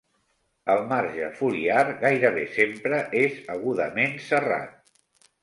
El 0.75 0.79
marge 0.93 1.27
foliar 1.41 1.83
gairebé 1.99 2.47
sempre 2.57 3.03
és 3.21 3.39
agudament 3.59 4.19
serrat. 4.31 4.75